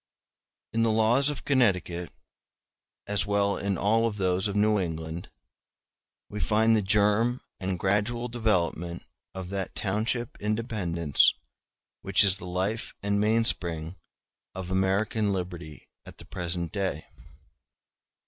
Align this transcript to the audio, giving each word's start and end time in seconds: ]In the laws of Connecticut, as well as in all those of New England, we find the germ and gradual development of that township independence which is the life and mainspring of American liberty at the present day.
]In 0.73 0.81
the 0.81 0.89
laws 0.89 1.29
of 1.29 1.45
Connecticut, 1.45 2.11
as 3.05 3.27
well 3.27 3.57
as 3.59 3.63
in 3.65 3.77
all 3.77 4.09
those 4.09 4.47
of 4.47 4.55
New 4.55 4.79
England, 4.79 5.29
we 6.27 6.39
find 6.39 6.75
the 6.75 6.81
germ 6.81 7.39
and 7.59 7.77
gradual 7.77 8.27
development 8.27 9.03
of 9.35 9.49
that 9.51 9.75
township 9.75 10.41
independence 10.41 11.35
which 12.01 12.23
is 12.23 12.37
the 12.37 12.47
life 12.47 12.95
and 13.03 13.19
mainspring 13.19 13.95
of 14.55 14.71
American 14.71 15.31
liberty 15.33 15.87
at 16.07 16.17
the 16.17 16.25
present 16.25 16.71
day. 16.71 17.05